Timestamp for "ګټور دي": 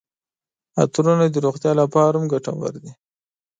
2.33-2.91